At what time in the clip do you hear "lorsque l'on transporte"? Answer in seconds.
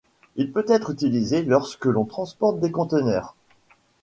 1.43-2.59